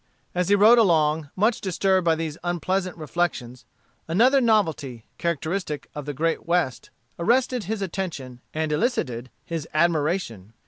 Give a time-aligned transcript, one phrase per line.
[0.33, 3.65] As he rode along, much disturbed by these unpleasant reflections,
[4.07, 6.89] another novelty, characteristic of the Great West,
[7.19, 10.53] arrested his attention and elicited his admiration.